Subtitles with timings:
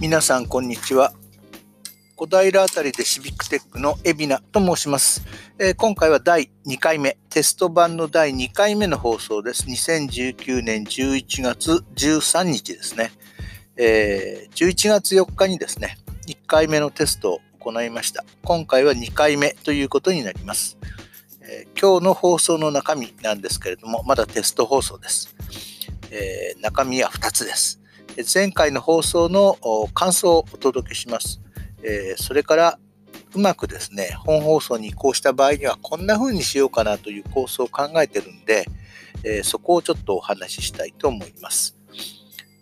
[0.00, 1.12] 皆さんこんにちは。
[2.16, 5.22] 小平あたりでシビックテックの海老名と申します、
[5.58, 9.66] えー、今回は第2回目テスト版の第2回目の放送です。
[9.66, 13.12] 2019年11月13日ですね、
[13.76, 18.24] えー、11月4日にですね1回目のテストを行いました。
[18.42, 20.78] 今回は2回目ということになります、
[21.42, 25.36] えー、今日の放送の中身なんですけれどもまだテスト放送です、
[26.10, 27.80] え中身は2つです。
[28.32, 29.56] 前回の放送の
[29.94, 31.40] 感想をお届けします。
[31.82, 32.78] えそれから
[33.34, 38.66] うまくですね、本放送に移行した場合にはこんな風にしようかなという構想を考えてるんで、
[39.24, 41.76] えそこをちょっとお話ししたいと思います。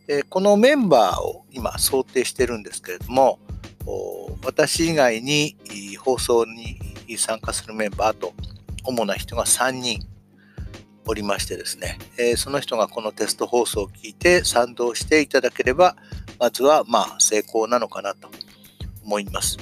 [0.09, 3.39] えこのメンバーを今想定してるんですけれども、
[4.45, 5.57] 私以外に
[5.99, 6.79] 放送に
[7.17, 8.35] 参加するメンバーと
[8.85, 10.07] 主な人が3人
[11.09, 15.97] おりましてですね、えー、その人がこのテスト放送を聞いて賛同していただければ、
[16.39, 18.29] まずはまあ成功なのかなと
[19.03, 19.57] 思います。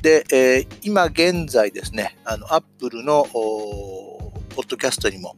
[0.00, 5.36] で、えー、今現在ですね、あの、Apple のポッドキャストにも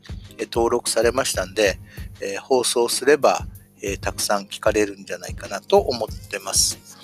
[0.52, 1.78] 登録されましたんで、
[2.20, 3.46] えー、放送すれば、
[3.82, 6.95] えー、たくさん聞かれるんじゃないかなと思ってます。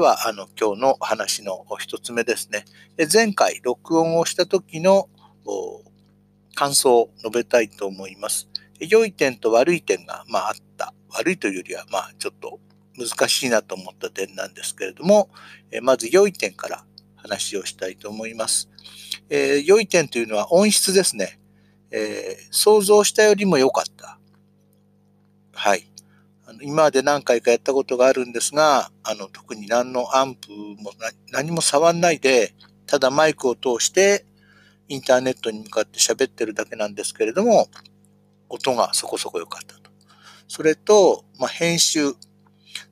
[0.00, 2.64] では、あの、今日の話の一つ目ですね。
[3.12, 5.10] 前回、録音をした時の
[6.54, 8.48] 感想を述べたいと思います。
[8.78, 10.94] 良い点と悪い点が、まあ、あった。
[11.10, 12.60] 悪いというよりは、まあ、ちょっと
[12.96, 15.28] 難しいなと思った点なんですけれども、
[15.82, 16.82] まず良い点から
[17.16, 18.70] 話をしたいと思います。
[19.28, 21.38] えー、良い点というのは音質ですね。
[21.90, 24.18] えー、想像したよりも良かった。
[25.52, 25.90] はい。
[26.62, 30.92] 今まで何回かやったことがあるんですが、あの、特に何のアンプも
[31.30, 32.54] 何も触んないで、
[32.86, 34.24] ただマイクを通して
[34.88, 37.68] インターネットに向かって喋ってるだけなんですけれども、
[38.48, 39.90] 音がそこそこ良かったと。
[40.48, 42.14] それと、まあ、編集。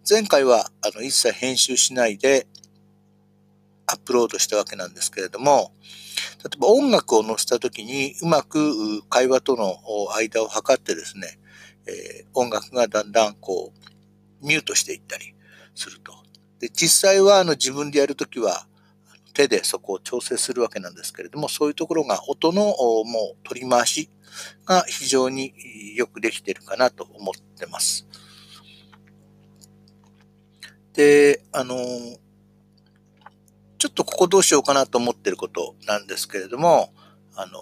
[0.08, 2.47] 前回はあの一切編集しないで
[3.86, 5.72] アップロードしたわけなんですけれども、
[6.44, 9.76] 例えば音楽を載せた時にうまく会話との
[10.14, 11.38] 間を測ってですね、
[11.88, 15.34] えー、音楽がだんだんこう、ミュートしていったり
[15.75, 16.12] すると。
[16.60, 18.66] で、実際はあの自分でやるときは、
[19.32, 24.10] 手でそこを調整するわけなんですけれども、そういうところが音のもう取り回し
[24.66, 25.54] が非常に
[25.94, 28.09] よくできてるかなと思ってます。
[30.93, 31.77] で、あの、
[33.78, 36.93] ちょっとここどうしようかなと思ってることなんですけれども、
[37.37, 37.60] あの、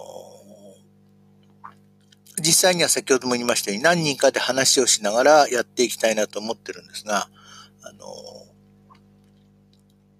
[2.47, 7.27] 実際には先ほども言いましたように何人かで話をしながらやっていきたいなと思ってるんですが、
[7.83, 8.07] あの、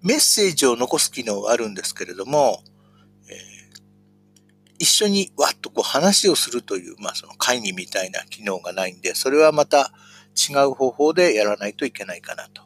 [0.02, 2.62] メッセージを残す機能があるんですけれども、
[3.30, 3.36] えー、
[4.78, 9.90] 一緒にわっとこう話をするという、まあその会議みたいな機能がないんで、それはまた
[10.36, 12.60] 違う方法でやらないといけないかなと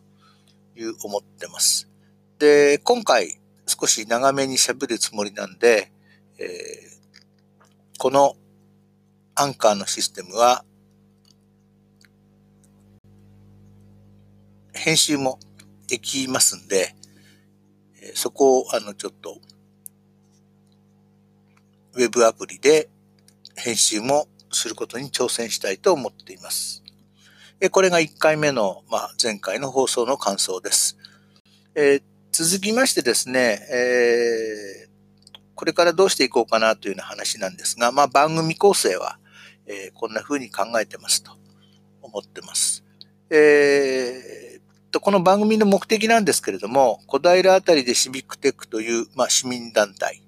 [0.74, 1.88] いう思ってます。
[2.40, 5.92] で、今回少し長めに喋るつもりなんで、
[6.40, 8.34] えー、この
[9.34, 10.64] アンカーのシステムは、
[14.74, 15.38] 編集も
[15.86, 16.94] できますんで、
[18.14, 19.38] そこを、あの、ちょっと、
[21.94, 22.88] ウェブアプリで
[23.56, 26.82] 編集もすることに挑戦したいと思っています。
[27.70, 30.98] これが1回目の、まあ、前回の放送の感想です。
[31.74, 39.18] えー、続きましてですね、えー、これからどうしていこうかなというような話なんですが、まあ、番組構成は、
[39.72, 41.32] えー、こんな風に考えてますと
[42.02, 42.84] 思ってます。
[43.30, 50.22] えー、と、この番組の目的なんですけれども、小平あたりでシビックテックという、まあ、市民団体、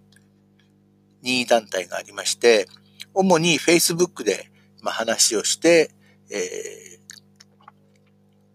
[1.21, 2.67] 任意団体がありまして、
[3.13, 4.51] 主に Facebook で、
[4.81, 5.91] まあ、話をして、
[6.31, 6.99] え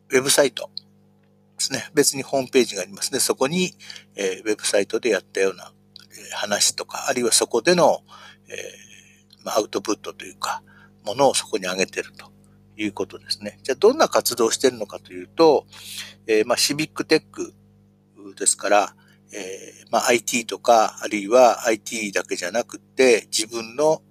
[0.10, 0.72] ー、ウェブサイト
[1.58, 1.88] ですね。
[1.94, 3.20] 別にホームページがありますね。
[3.20, 3.76] そこに、
[4.16, 5.72] えー、ウェブサイトでやったような、
[6.12, 8.02] え話とか、あるいはそこでの、
[8.48, 8.90] えー
[9.44, 10.64] まあ、アウトプットというか、
[11.10, 12.32] ものをそこに上げてると
[12.78, 13.60] いうことですね。
[13.64, 15.66] じゃあどんな活動をしてるのかというと、
[16.28, 17.54] えー、まあシビックテック
[18.38, 18.96] ですから、
[19.34, 24.02] えー、まあ IT とか、あるいは IT だけじゃなくて自分の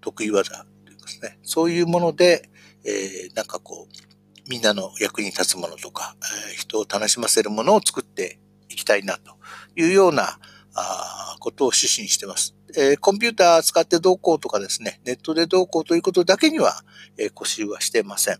[0.00, 2.48] 得意技というかですね、そういうもので、
[2.84, 6.16] えー、なんかこう、みんなの役に立つものとか、
[6.50, 9.36] えー、人を楽しませるものを作っていきたいなと
[9.76, 10.38] いうような
[10.74, 12.57] あことを趣旨にしてます。
[12.76, 16.82] えー、コンピューター使ってどうこうとかですね、ネットでどうこうということだけには、
[17.16, 18.38] えー、固執はしてません。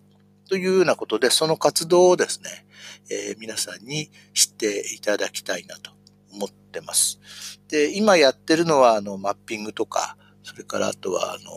[0.48, 2.66] というようなことで、その活動をですね、
[3.10, 5.92] えー、皆さんに知っていただきたいなと
[6.32, 7.20] 思ってます。
[7.68, 11.50] で、今やってるのは、あの、マッピングとか、それからあとは、あの、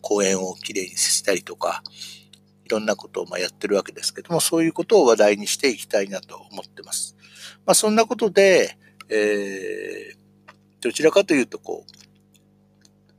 [0.00, 1.82] 公園をきれいにしたりとか、
[2.64, 7.16] いろんなことをまやってるわけですけども、そういうことを話題にしていきたいなと思ってます。
[7.66, 8.78] まあ、そんなことで、
[9.08, 10.21] えー、
[10.82, 11.92] どちらかというと、こう、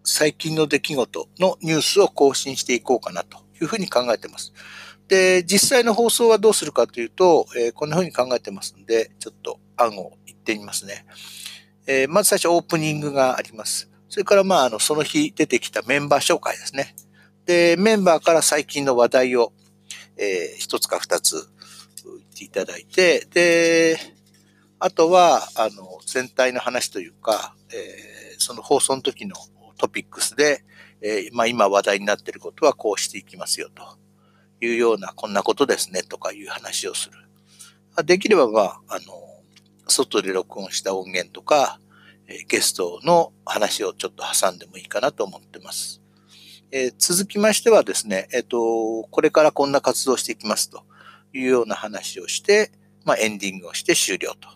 [0.03, 4.53] 最近の出来事のニュースを更新していこうかなというふうに考えてます。
[5.07, 11.05] で、実際の放送はどうするかというと、えー、こんなふうに考えてますんで、ちょっと案を言ってみますね。
[11.87, 13.89] えー、まず最初オープニングがあります。
[14.09, 16.95] それからまあ、あの、その日出てきたメンバー紹介ですね。
[17.45, 19.53] で、メンバーから最近の話題を、
[20.17, 21.47] えー、一つか二つ
[22.03, 23.97] 言っていただいて、で、
[24.85, 29.33] あとは、あの、全体の話というか、えー、その放送の時の
[29.77, 30.65] トピックスで、
[31.01, 33.81] えー、まあ今話題になっていることはこうしていきますよと
[34.59, 37.09] いうような、こんなことですねとかいう話をす
[37.95, 38.03] る。
[38.03, 39.13] できればまあ、あの、
[39.87, 41.79] 外で録音した音源とか、
[42.27, 46.01] えゲストの話をちょっと挟んでもいいかなと思ってます。
[46.71, 50.83] えー、続きましてはですね、えっ、ー、と、これからこんな活動していきますと
[51.31, 52.69] いうような話をして、
[53.05, 54.49] まあ、エンディングをして終了と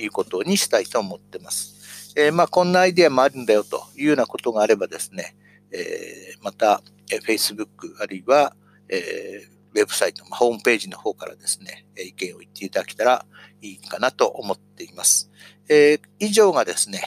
[0.00, 2.12] いうことにしたいと思ってます。
[2.16, 5.36] えー、まあ、こんなアイデアもあるんだよというようなことがあればですね、
[5.72, 6.82] えー、また、
[7.12, 7.66] え、Facebook
[8.00, 8.56] あるいは、
[8.88, 13.24] えー、ウェブサイト、ホームページの方からですね、意見を言っていただけたら
[13.62, 15.30] いいかなと思っています。
[15.68, 17.02] え、以上がですね、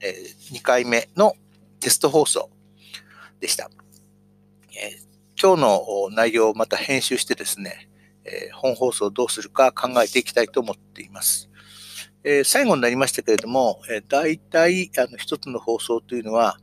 [0.00, 0.14] え、
[0.52, 1.34] 2回目の
[1.80, 2.50] テスト放送
[3.40, 3.70] でした。
[4.74, 4.98] え、
[5.40, 7.90] 今日の内容をまた編集してですね、
[8.24, 11.50] え、本放送をどうするか考えていきたいと思っています。
[12.24, 16.58] えー、最後になりましたけれども、えー、大体あの一つの放送というのは、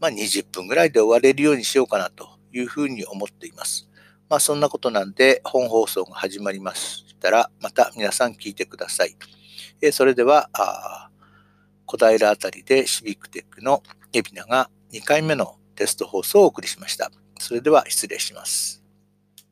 [0.00, 3.88] まあ、20分ぐらいで終われるようにしようかなというふうに思っています。
[4.28, 9.16] まあそんなことなんで本放送が始まりましたら、また皆さん聞いてください。
[9.80, 11.10] えー、それでは、あ
[11.86, 13.82] 小平あたりでシビックテックの
[14.14, 17.10] エビナが2回目のテスト放送をお送りしました。
[17.38, 18.81] それでは失礼します。